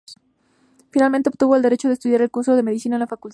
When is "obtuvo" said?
1.29-1.55